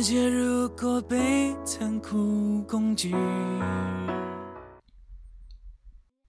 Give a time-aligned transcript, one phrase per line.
[0.00, 3.10] 世界如果被残酷攻击。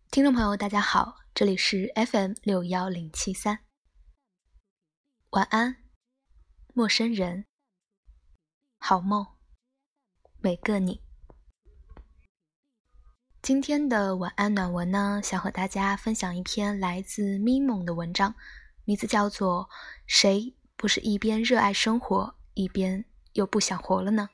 [0.09, 3.59] 听众朋友，大家好，这里是 FM 六幺零七三，
[5.29, 5.83] 晚安，
[6.73, 7.45] 陌生人，
[8.79, 9.27] 好梦，
[10.39, 11.03] 每个你。
[13.43, 18.33] 今天的晚安暖文呢，想和大家分享一篇来自咪蒙的文章，
[18.85, 19.65] 名字叫做
[20.07, 24.29] 《谁不是一边热爱生活，一边又不想活了呢》。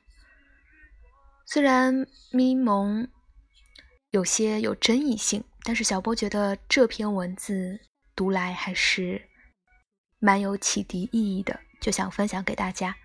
[1.46, 3.08] 虽然咪蒙
[4.10, 5.44] 有些有争议性。
[5.68, 7.80] 但是小波觉得这篇文字
[8.14, 9.28] 读来还是
[10.20, 12.96] 蛮有启迪意义的，就想分享给大家。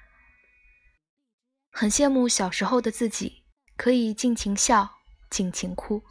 [1.71, 3.41] 很羡慕小时候的自己，
[3.75, 6.03] 可以尽情笑，尽情哭。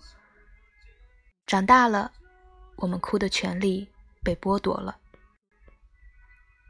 [1.46, 2.10] 长大了，
[2.78, 3.88] 我们哭的权利
[4.24, 4.98] 被剥夺了。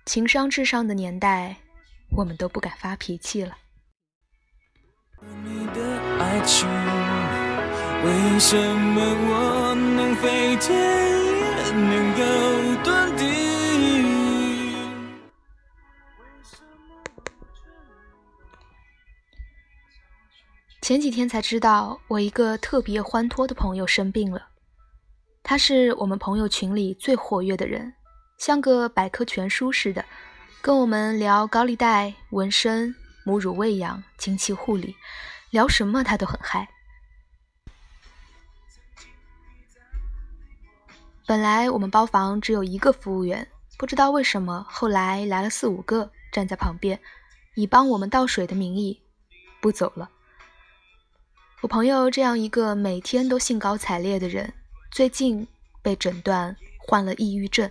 [0.05, 1.57] 情商至上的年代，
[2.17, 3.57] 我们都不敢发脾气了。
[20.83, 24.49] 前几天才知道，我一个特别欢脱的朋友生病了。
[25.43, 27.95] 他是我们朋友群里最活跃的人，
[28.39, 30.05] 像个百科全书似的，
[30.63, 32.95] 跟我们聊高利贷、纹身、
[33.25, 34.95] 母乳喂养、经期护理，
[35.49, 36.69] 聊什么他都很嗨。
[41.27, 47.01] 本来我们包房只有一个服务员，不知道为什么后来来了四五个，站在旁边，
[47.55, 49.01] 以帮我们倒水的名义
[49.63, 50.11] 不走了。
[51.63, 54.53] 我朋友这样一个每天都兴高采烈的人，
[54.91, 55.49] 最近
[55.81, 56.55] 被诊断
[56.87, 57.71] 患了抑郁症，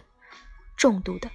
[0.75, 1.29] 重度的。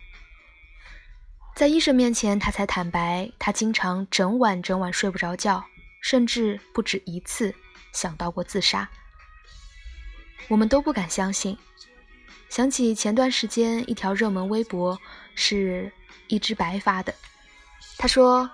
[1.54, 5.64] 在医生面前，他才坦白，他经常整晚整晚睡不着觉，
[6.00, 7.54] 甚至不止一次
[7.92, 8.88] 想到过自杀。
[10.48, 11.56] 我们都不敢相信。
[12.48, 14.98] 想起前段时间一条热门微博，
[15.36, 15.92] 是
[16.26, 17.14] 一只白发的。
[17.96, 18.50] 他说：“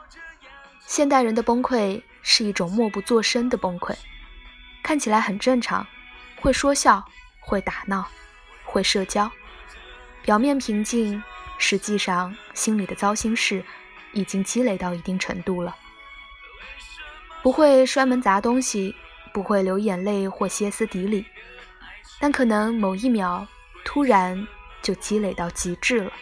[0.86, 3.96] 现代人的崩溃是一种默不作声的崩溃，
[4.82, 5.86] 看起来很正常，
[6.38, 7.02] 会说笑，
[7.40, 8.06] 会打闹，
[8.64, 9.30] 会社交，
[10.22, 11.22] 表面平静，
[11.60, 13.62] 实际上心里的糟心事
[14.12, 15.76] 已经积累到一定程度了。
[17.40, 18.96] 不会摔门砸东西，
[19.32, 21.24] 不会流眼泪或歇斯底里，
[22.18, 23.46] 但可能某一秒。”
[23.82, 24.46] 突然
[24.82, 26.12] 就积累到极致了，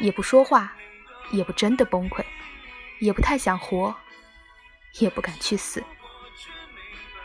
[0.00, 0.70] 也不说话，
[1.32, 2.22] 也不真的崩溃，
[3.00, 3.92] 也不太想活，
[4.98, 5.82] 也不敢去死。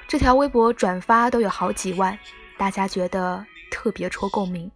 [0.07, 2.17] 这条微博转发都有好几万，
[2.57, 4.71] 大家觉得特别戳共鸣。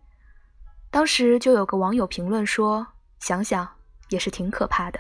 [0.92, 2.88] 当时就有个网友评论说
[3.20, 3.68] ：“想想
[4.10, 5.00] 也是挺可怕的。”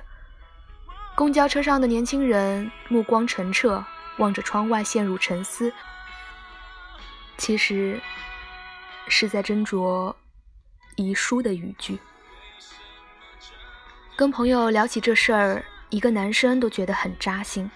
[1.15, 3.83] 公交车上的年轻人目光澄澈，
[4.17, 5.73] 望着窗外陷入沉思。
[7.37, 8.01] 其实。
[9.11, 10.13] 是在斟酌
[10.95, 11.97] 遗书的语句。
[14.15, 17.71] 跟朋友聊起这事儿，一个男生都觉得很扎心。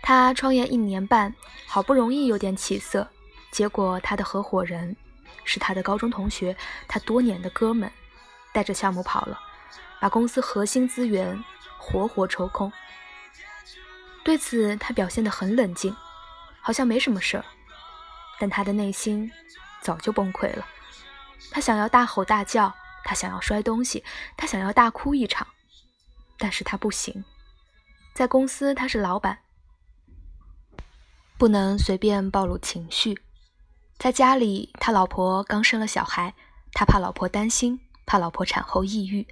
[0.00, 1.34] 他创业一年半，
[1.66, 3.08] 好不容易有点起色，
[3.50, 4.94] 结果他的合伙人
[5.44, 6.56] 是他的高中同学，
[6.88, 7.90] 他多年的哥们，
[8.52, 9.38] 带着项目跑了，
[10.00, 11.42] 把公司核心资源
[11.78, 12.72] 活活抽空。
[14.24, 15.96] 对此，他表现得很冷静，
[16.60, 17.44] 好像没什么事儿，
[18.38, 19.30] 但他的内心。
[19.80, 20.64] 早就崩溃了，
[21.50, 22.72] 他想要大吼大叫，
[23.02, 24.04] 他想要摔东西，
[24.36, 25.44] 他想要大哭一场，
[26.38, 27.24] 但是他不行。
[28.14, 29.40] 在公司他是老板，
[31.36, 33.20] 不能随便暴露情绪。
[34.02, 36.34] 在家里，他老婆刚生了小孩，
[36.72, 39.24] 他怕老婆担心，怕老婆产后抑郁。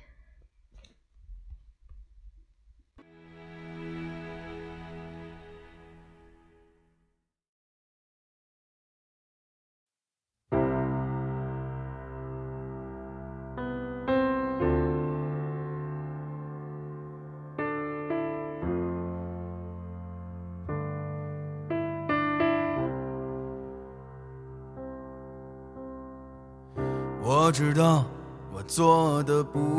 [27.32, 28.04] 我知道
[28.52, 29.76] 我做的不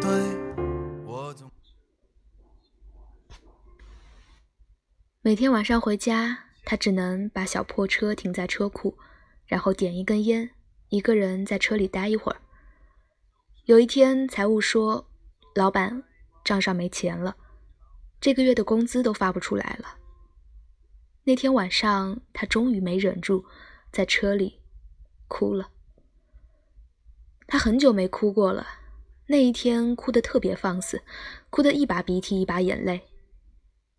[0.00, 0.08] 对。
[1.04, 1.50] 我总
[5.20, 8.96] 每天晚上回家，他只能把小破车停在车库，
[9.46, 10.48] 然后点一根烟，
[10.90, 12.40] 一个人在车里待一会儿。
[13.64, 15.10] 有一天，财务说
[15.56, 16.04] ：“老板，
[16.44, 17.36] 账上没钱了，
[18.20, 19.96] 这个月的工资都发不出来了。”
[21.26, 23.44] 那天晚上，他终于没忍住，
[23.90, 24.60] 在车里
[25.26, 25.70] 哭了。
[27.52, 28.66] 他很久没哭过了，
[29.26, 31.02] 那一天哭得特别放肆，
[31.50, 33.02] 哭得一把鼻涕一把眼泪，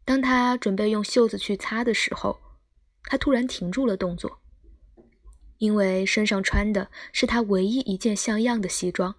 [0.04, 2.40] 当他准备用袖子去擦的时候，
[3.04, 4.40] 他突然停住了动作，
[5.60, 9.14] 因为身上穿的是他唯一一件像样的西装，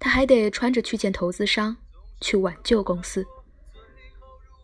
[0.00, 1.76] 他还得穿着去见投资商，
[2.20, 3.24] 去挽救公司。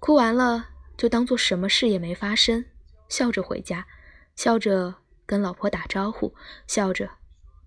[0.01, 2.65] 哭完了，就当做什么事也没发生，
[3.09, 3.87] 笑着回家，
[4.35, 6.35] 笑着跟老婆打招呼，
[6.67, 7.09] 笑着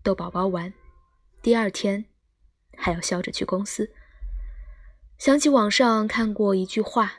[0.04, 0.74] 逗宝宝玩。
[1.42, 2.04] 第二天，
[2.78, 3.92] 还要笑着去公司。
[5.18, 7.14] 想起网上看过一句话：“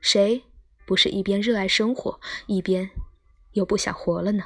[0.00, 0.44] 谁
[0.86, 2.90] 不是一边热爱生活，一边
[3.52, 4.44] 又不想活了呢？”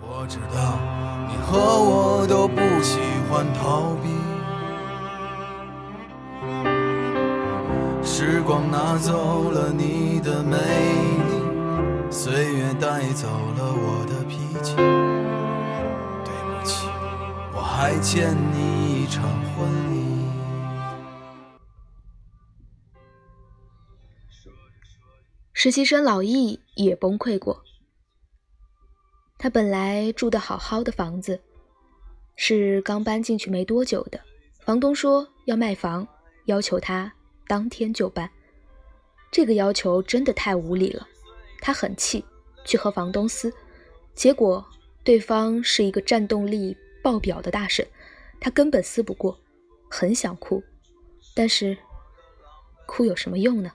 [0.00, 0.78] 我知道
[1.28, 4.08] 你和我都不喜欢逃避。
[8.04, 14.76] 时光拿走了你的美丽，岁月带走了我的脾气。
[17.74, 20.26] 还欠你一场婚礼。
[25.54, 27.64] 实习生老易也崩溃过。
[29.38, 31.40] 他本来住的好好的房子，
[32.36, 34.20] 是刚搬进去没多久的，
[34.60, 36.06] 房东说要卖房，
[36.44, 37.10] 要求他。
[37.48, 38.30] 当天就搬，
[39.30, 41.08] 这个要求真的太无理了。
[41.58, 42.22] 他很气，
[42.66, 43.50] 去和房东撕，
[44.14, 44.62] 结果
[45.02, 47.86] 对方是一个战斗力爆表的大婶，
[48.40, 49.38] 他根本撕不过，
[49.90, 50.62] 很想哭，
[51.34, 51.76] 但是
[52.86, 53.72] 哭有什么用呢？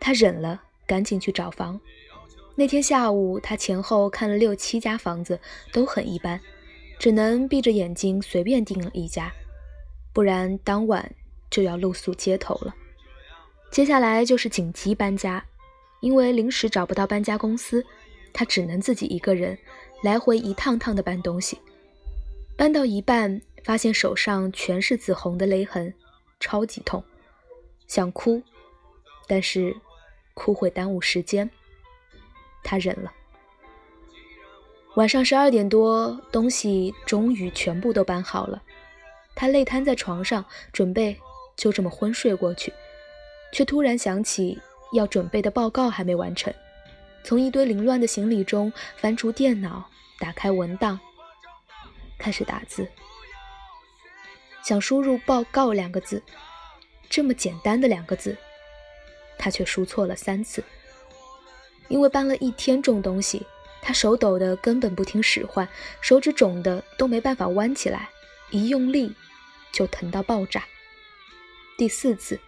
[0.00, 1.80] 他忍了，赶紧去找房。
[2.54, 5.40] 那天下午，他前后看了六七家房子，
[5.72, 6.40] 都很一般，
[6.98, 9.32] 只能闭着眼睛随便订了一家，
[10.12, 11.14] 不然当晚。
[11.48, 12.74] 就要露宿街头了。
[13.70, 15.46] 接下来就是紧急搬家，
[16.00, 17.86] 因为临时找不到搬家公司，
[18.32, 19.56] 他只能自己一个人
[20.06, 21.58] 来回一趟趟的搬东西。
[22.56, 25.92] 搬到一半，发现手上全是紫红的勒痕，
[26.38, 27.02] 超级痛，
[27.88, 28.40] 想哭，
[29.26, 29.76] 但是
[30.32, 31.50] 哭会耽误时间，
[32.62, 33.12] 他忍了。
[34.94, 38.62] 晚上十二点多，东西终于全部都搬好了，
[39.34, 41.18] 他累瘫在床上，准备。
[41.56, 42.70] 就这么昏睡过去，
[43.50, 44.60] 却突然想起
[44.92, 46.52] 要准备的报告还没完成，
[47.24, 49.88] 从一堆凌乱的行李中翻出电脑，
[50.18, 50.98] 打开文档，
[52.18, 52.88] 开始打字，
[54.62, 56.22] 想输入“报告”两个字，
[57.08, 58.36] 这么简单的两个字，
[59.38, 60.64] 他却输错了三次，
[61.88, 63.46] 因为搬了一天重东西，
[63.82, 65.68] 他手抖的根本不听使唤，
[66.00, 68.08] 手指肿的都没办法弯起来，
[68.50, 69.14] 一用力
[69.70, 70.64] 就疼到爆炸。
[71.76, 72.40] 第四次，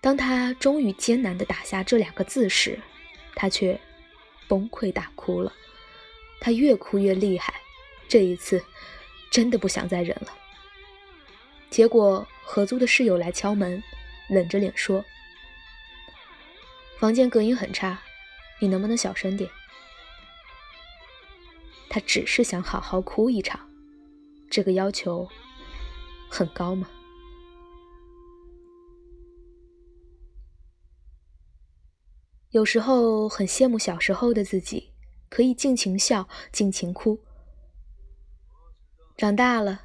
[0.00, 2.80] 当他终于艰难地打下这两个字时，
[3.34, 3.78] 他却
[4.48, 5.52] 崩溃大哭了。
[6.40, 7.54] 他越哭越厉害，
[8.08, 8.64] 这一次
[9.30, 10.34] 真的不想再忍了。
[11.68, 13.82] 结果合租的室友来敲门，
[14.28, 15.04] 冷着脸说
[16.98, 18.02] ：“房间隔音很差，
[18.60, 19.48] 你能不能小声点？”
[21.88, 23.68] 他只是想好好哭一场，
[24.48, 25.28] 这个要求
[26.28, 26.88] 很高吗？
[32.50, 34.92] 有时候很羡慕小时候的自己，
[35.30, 37.20] 可以尽情笑、尽情哭。
[39.16, 39.82] 长大了，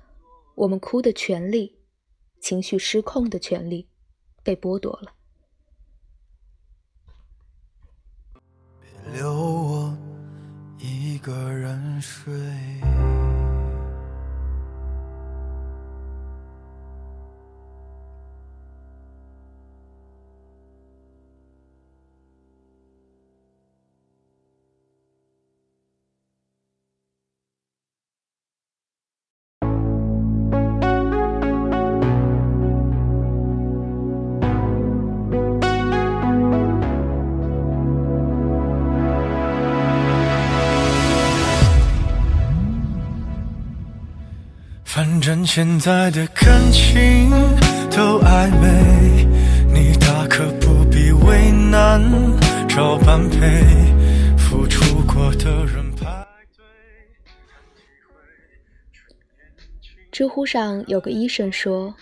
[0.55, 1.77] 我们哭的权利、
[2.41, 3.87] 情绪失控的权利
[4.43, 5.13] 被剥夺了。
[8.81, 9.97] 别留我
[10.79, 12.33] 一个人睡。
[44.95, 47.29] 反正现在的感情
[47.91, 49.25] 都暧昧，
[49.73, 52.01] 你大可不必为难，
[52.69, 53.61] 找般配，
[54.37, 56.25] 付出过的人排
[56.55, 56.63] 队。
[60.13, 61.93] 知乎上有个医生说，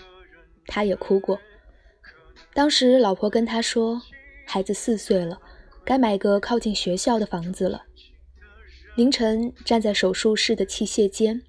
[0.68, 1.40] 他也哭过。
[2.54, 4.00] 当时老婆跟他说，
[4.46, 5.40] 孩子四岁了，
[5.84, 7.82] 该买个靠近学校的房子了。
[8.96, 11.42] 凌晨站在手术室的器械间。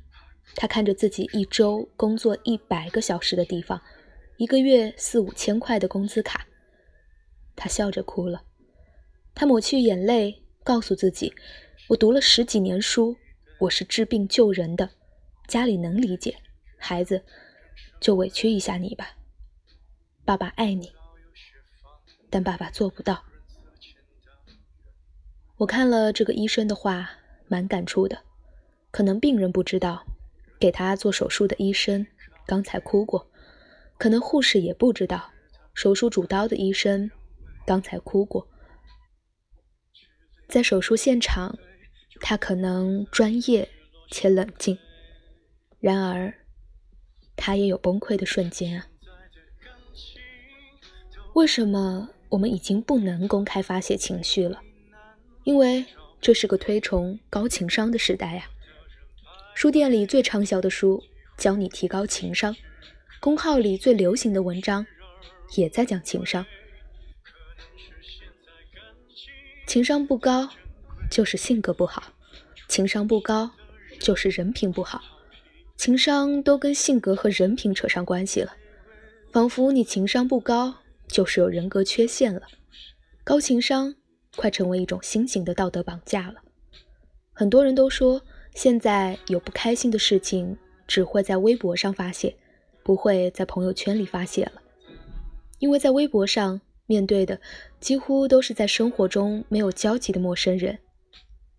[0.56, 3.82] 他看着自己一周工作一百个小时的地方，
[4.36, 6.46] 一个月四五千块的工资卡，
[7.56, 8.42] 他笑着哭了。
[9.34, 11.34] 他抹去眼泪，告诉自己
[11.90, 13.16] ：“我读了十几年书，
[13.58, 14.90] 我是治病救人的，
[15.48, 16.36] 家里能理解。
[16.78, 17.24] 孩子，
[18.00, 19.16] 就委屈一下你吧，
[20.24, 20.92] 爸爸爱你。”
[22.30, 23.24] 但爸爸做不到。
[25.56, 27.10] 我看了这个医生的话，
[27.48, 28.22] 蛮感触的。
[28.90, 30.04] 可能病人不知道，
[30.58, 32.06] 给他做手术的医生
[32.46, 33.26] 刚才哭过；
[33.98, 35.32] 可能护士也不知道，
[35.74, 37.10] 手术主刀的医生
[37.66, 38.48] 刚才哭过。
[40.48, 41.58] 在手术现场，
[42.20, 43.68] 他可能专业
[44.10, 44.78] 且冷静，
[45.80, 46.32] 然而
[47.34, 48.86] 他也有崩溃的瞬间啊。
[51.34, 54.62] 为什么我们已经不能公开发泄情绪了？
[55.42, 55.84] 因为
[56.20, 58.48] 这是个推崇高情商的时代呀。
[59.54, 61.02] 书店里最畅销的书
[61.38, 62.54] 教你提高情商，
[63.20, 64.84] 公号里最流行的文章
[65.54, 66.44] 也在讲情商。
[69.66, 70.50] 情商不高
[71.10, 72.12] 就是性格不好，
[72.68, 73.50] 情商不高
[74.00, 75.00] 就是人品不好，
[75.76, 78.56] 情商都跟性格和人品扯上关系了，
[79.32, 80.76] 仿佛你情商不高。
[81.06, 82.40] 就是有人格缺陷了，
[83.22, 83.94] 高情商
[84.36, 86.42] 快成为一种新型的道德绑架了。
[87.34, 88.22] 很多人都说，
[88.54, 90.56] 现在有不开心的事情
[90.86, 92.34] 只会在微博上发泄，
[92.82, 94.62] 不会在朋友圈里发泄了，
[95.58, 97.40] 因为在微博上面对的
[97.80, 100.78] 几乎都是在生活中没有交集的陌生人，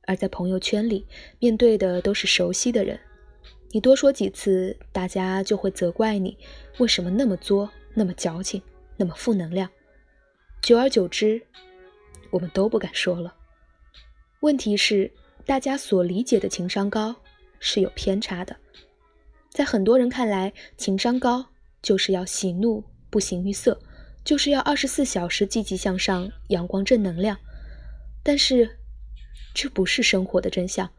[0.08, 1.06] 而在朋友圈里
[1.40, 3.00] 面对的都是熟悉的人。
[3.72, 6.38] 你多说几次，大家就会责怪你
[6.78, 8.62] 为什么那么作，那么矫情。
[8.98, 9.70] 那么负能量，
[10.62, 11.42] 久而久之，
[12.32, 13.36] 我们都不敢说了。
[14.40, 15.12] 问题是，
[15.46, 17.16] 大家所理解的情商高
[17.60, 18.56] 是有偏差的。
[19.50, 21.46] 在很多人看来，情商高
[21.82, 23.80] 就是要喜怒不形于色，
[24.24, 27.38] 就是要二十四小时积极向上、阳光正能量。
[28.24, 28.80] 但是，
[29.54, 30.92] 这不是生活的真相。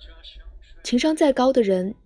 [0.85, 1.97] 情商再高的人，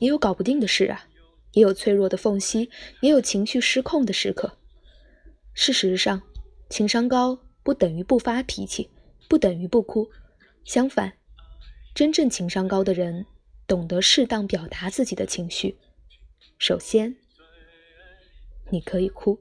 [0.00, 1.06] 也有搞不定的事啊，
[1.52, 2.70] 也有脆弱的缝隙，
[3.02, 4.56] 也有情绪失控的时刻。
[5.52, 6.22] 事实上，
[6.70, 8.90] 情商高不等于不发脾气，
[9.28, 10.10] 不等于不哭。
[10.64, 11.12] 相反，
[11.94, 13.26] 真正情商高的人
[13.66, 15.76] 懂得适当表达自己的情绪。
[16.58, 17.16] 首先，
[18.70, 19.38] 你可以哭。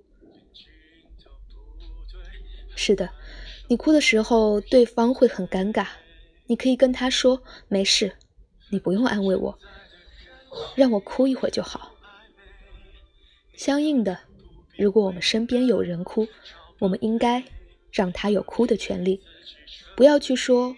[2.75, 3.10] 是的，
[3.70, 5.88] 你哭的时候，对方会很尴尬。
[6.48, 8.17] 你可以跟他说：“没事，
[8.70, 9.58] 你不用安慰我，
[10.75, 11.96] 让我哭一会儿就好。”
[13.55, 14.20] 相应的。
[14.77, 16.27] 如果我们身边有人哭，
[16.79, 17.43] 我们应该
[17.91, 19.22] 让他有哭的权利，
[19.96, 20.75] 不要去说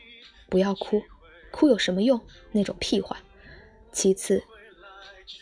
[0.50, 1.02] 不要哭，
[1.54, 2.20] 哭有什么用
[2.52, 3.16] 那种屁话。
[3.92, 4.44] 其次，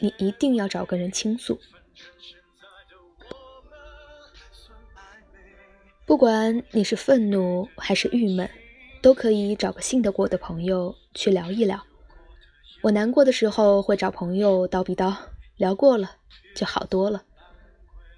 [0.02, 1.58] 你一定要找个人倾诉，
[6.06, 8.50] 不管你是愤怒还是郁闷，
[9.02, 11.82] 都可以找个信得过的朋友去聊一聊。
[12.82, 15.16] 我难过的时候会找朋友叨逼叨，
[15.56, 16.18] 聊过了
[16.54, 17.24] 就好多了。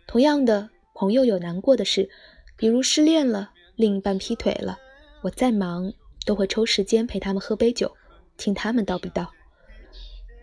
[0.08, 2.10] 同样的，朋友有难过的事，
[2.58, 4.80] 比如失恋了，另一半劈腿了，
[5.22, 5.94] 我再忙
[6.26, 7.96] 都会抽时间陪他们喝杯酒，
[8.38, 9.28] 听他们叨逼叨。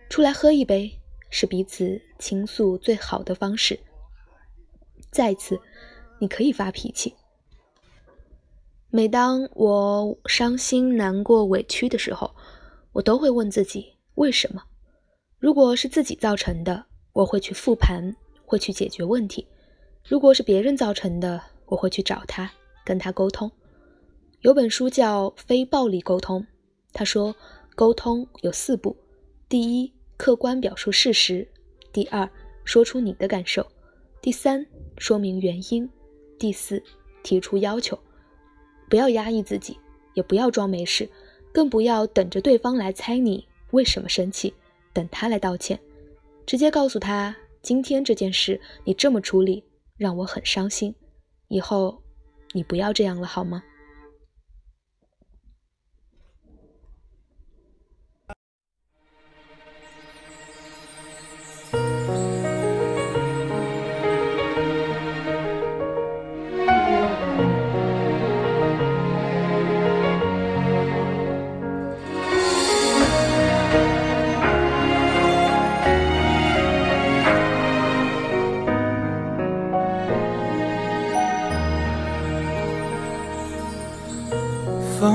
[0.09, 3.79] 出来喝一杯是彼此倾诉最好的方式。
[5.09, 5.59] 再次，
[6.19, 7.15] 你可以发脾气。
[8.89, 12.35] 每当我伤心、难过、委屈的时候，
[12.91, 14.61] 我都会问自己为什么。
[15.39, 18.13] 如果是自己造成的，我会去复盘，
[18.45, 19.47] 会去解决问题。
[20.03, 22.51] 如果是别人造成的，我会去找他，
[22.83, 23.49] 跟他沟通。
[24.41, 26.41] 有本书叫《非暴力沟通》，
[26.93, 27.35] 他说
[27.75, 28.97] 沟通有四步：
[29.47, 31.45] 第一，客观表述事实；
[31.93, 32.27] 第二，
[32.65, 33.61] 说出你的感受；
[34.19, 34.65] 第三，
[34.97, 35.87] 说明原因；
[36.39, 36.81] 第四，
[37.21, 37.97] 提出要求。
[38.89, 39.77] 不要压抑自己，
[40.15, 41.07] 也不要装没事，
[41.53, 44.51] 更不要等着对方来猜你为什么生气，
[44.91, 45.79] 等他来道歉，
[46.47, 49.63] 直接告诉他今天这件事你这么处理。
[49.97, 50.95] 让我很伤心，
[51.47, 52.01] 以后
[52.53, 53.61] 你不要这样了，好吗？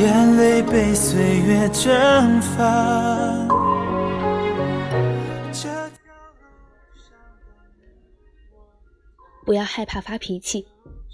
[0.00, 3.46] 眼泪被岁月蒸发。
[9.44, 10.66] 不要害怕发脾气，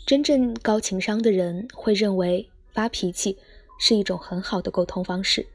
[0.07, 3.37] 真正高情商的人会认为发脾气
[3.79, 5.47] 是一种很好的沟通方式。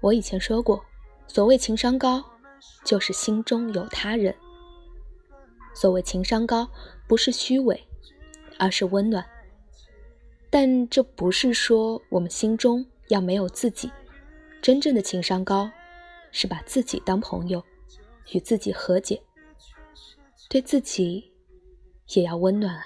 [0.00, 0.82] 我以前说过，
[1.26, 2.24] 所谓情商高，
[2.84, 4.34] 就是心中有他人。
[5.74, 6.66] 所谓情商高，
[7.06, 7.86] 不是虚伪，
[8.58, 9.22] 而是温暖。
[10.56, 13.90] 但这不是说我们心中要没有自己。
[14.62, 15.68] 真正的情商高，
[16.30, 17.60] 是把自己当朋友，
[18.32, 19.20] 与自己和解，
[20.48, 21.32] 对自己。
[22.10, 22.80] 也要温暖。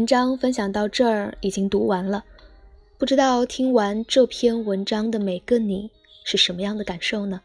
[0.00, 2.24] 文章分享到这儿已经读完了，
[2.96, 5.90] 不知道听完这篇文章的每个你
[6.24, 7.42] 是什么样的感受呢？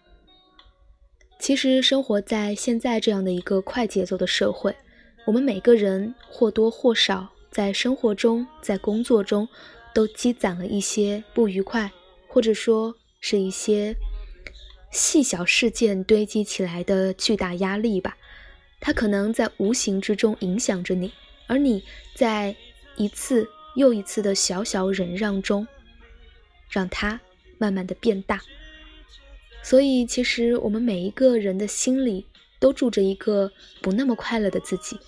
[1.38, 4.74] 其实生活在现在这样的一个快节奏的社会，
[5.26, 9.46] 我们每个人或多或少在生活中、在工作中
[9.94, 11.92] 都积攒了一些不愉快，
[12.30, 13.94] 或者说是一些
[14.92, 18.16] 细小事件堆积起来的巨大压力吧。
[18.80, 21.12] 它可能在无形之中影响着你。
[21.48, 22.56] 而你在
[22.96, 25.68] 一次又一次的小小忍让中，
[26.70, 27.20] 让它
[27.58, 28.42] 慢慢的变大。
[29.64, 32.26] 所以，其实我们每一个人的心里
[32.60, 35.00] 都住着一个不那么快乐的自己。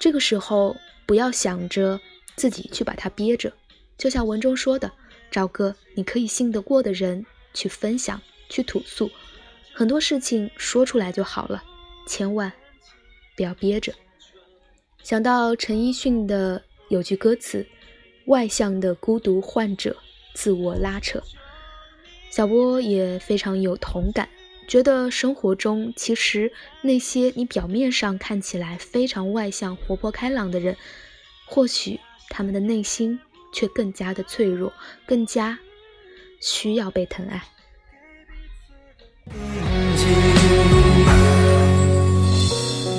[0.00, 2.00] 这个时候，不要想着
[2.34, 3.52] 自己去把它憋着，
[3.96, 4.90] 就像文中说的，
[5.30, 9.10] 找个你可以信得过的人去分享、去吐诉，
[9.72, 11.62] 很多事情说出来就好了，
[12.06, 12.52] 千万
[13.36, 13.94] 不要憋着。
[15.04, 17.66] 想到陈奕迅的有句歌词
[18.24, 19.94] ：“外向的孤独患者，
[20.32, 21.22] 自我拉扯。”
[22.32, 24.26] 小波也非常有同感，
[24.66, 30.74] 觉得生活中其实那些你表面上看起来非常外向、活泼开朗的人，
[31.44, 33.20] 或许他们的内心
[33.52, 34.72] 却更加的脆弱，
[35.04, 35.58] 更加
[36.40, 37.42] 需要被疼爱。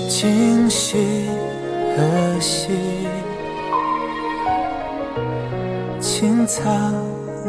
[0.08, 1.55] 惊喜。
[1.96, 2.02] 可
[2.42, 2.74] 惜，
[5.98, 6.70] 青草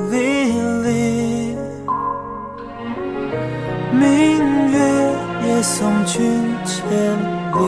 [0.09, 0.53] 离
[0.85, 1.57] 离，
[3.93, 4.79] 明月
[5.49, 6.89] 也送君千
[7.51, 7.59] 里，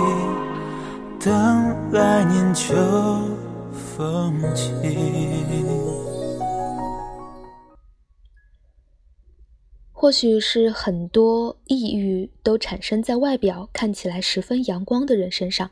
[1.18, 2.76] 等来年秋
[3.72, 4.72] 风起。
[9.92, 15.68] 或许是很多抑郁都产生在外表看起来十分阳光的人身上。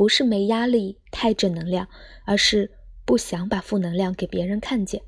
[0.00, 1.86] 不是没压力、太正能量，
[2.24, 2.72] 而是
[3.04, 5.02] 不想把负能量给别人看见。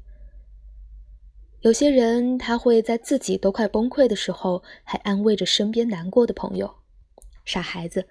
[1.60, 6.70] 有些人他会在自己都快崩溃的时候，还安慰着身边难过的朋友。
[7.46, 8.06] 傻孩子，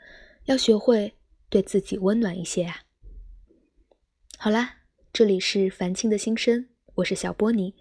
[0.45, 1.13] 要学会
[1.51, 2.77] 对自己温暖一些啊！
[4.39, 4.77] 好啦，
[5.13, 7.75] 这里是凡青的心声，我是小波尼。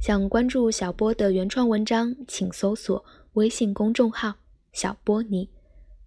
[0.00, 4.36] 想关注小波的原创文章，请搜索微信公众号
[4.72, 5.50] “小波尼”。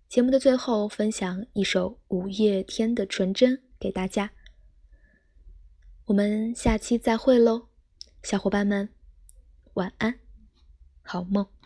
[0.10, 4.32] 节目的最后，分享一首五月天的《纯真》给大家。
[6.06, 7.68] 我们下期再会喽，
[8.24, 8.88] 小伙伴们，
[9.74, 10.18] 晚安，
[11.02, 11.57] 好梦。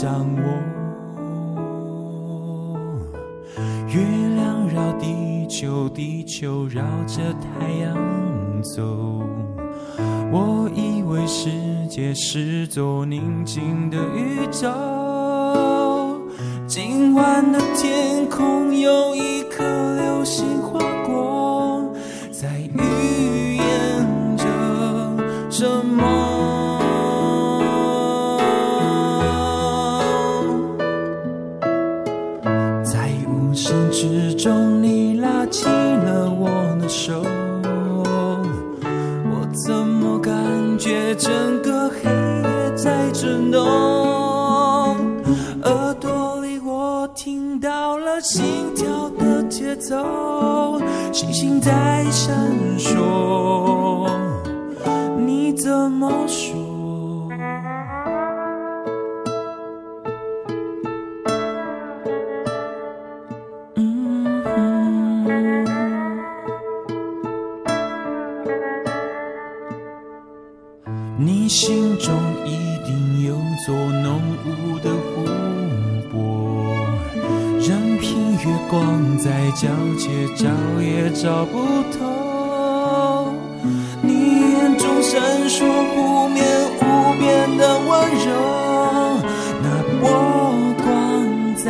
[0.00, 0.42] 掌握。
[3.86, 4.00] 月
[4.34, 7.94] 亮绕地球，地球绕着太阳。
[8.62, 8.82] 走，
[10.32, 11.50] 我以为世
[11.86, 14.70] 界是座宁静的宇宙。
[16.66, 19.62] 今晚的天空有一颗
[19.96, 20.78] 流星划
[47.22, 50.80] 听到了心跳的节奏，
[51.12, 54.10] 星星在闪烁，
[55.18, 56.69] 你怎么说？
[79.60, 79.68] 皎
[79.98, 80.48] 洁照
[80.80, 81.58] 也照不
[81.92, 81.98] 透。
[84.00, 84.08] 你
[84.40, 85.20] 眼中闪
[85.50, 85.58] 烁
[85.94, 86.42] 不眠
[86.80, 86.82] 无
[87.18, 87.90] 边的温
[88.24, 88.26] 柔，
[89.60, 89.66] 那
[90.00, 90.02] 波
[90.82, 90.84] 光
[91.56, 91.68] 在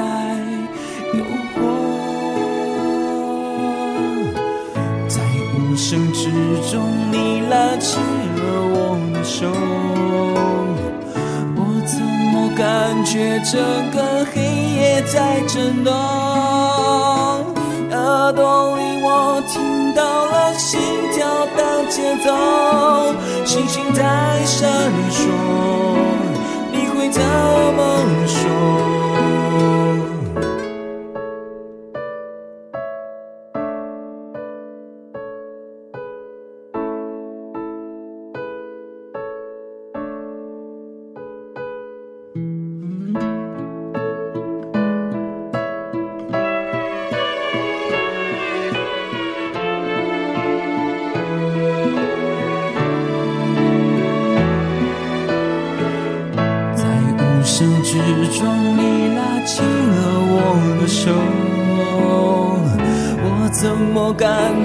[1.14, 1.18] 诱
[1.53, 1.59] 惑，
[5.09, 5.18] 在
[5.57, 6.31] 无声之
[6.70, 6.72] 中，
[7.11, 8.40] 你拉起了
[8.72, 9.24] 我的。
[9.24, 9.50] 手，
[11.57, 12.00] 我怎
[12.33, 14.40] 么感觉整个黑
[14.76, 16.19] 夜在震动？
[22.22, 22.60] 走。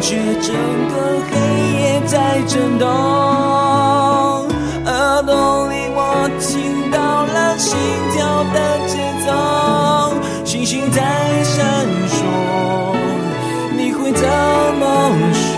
[0.06, 0.54] 感觉整
[0.90, 0.96] 个
[1.32, 1.34] 黑
[1.82, 2.88] 夜在震动？
[4.86, 7.76] 耳朵里我听到了心
[8.14, 9.34] 跳的节奏，
[10.46, 11.02] 星星在
[11.44, 11.66] 闪
[12.08, 12.22] 烁，
[13.76, 14.30] 你会怎
[14.78, 14.86] 么
[15.34, 15.50] 说？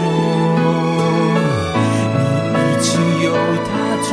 [2.15, 3.33] 你已经有
[3.67, 3.69] 他，
[4.07, 4.11] 就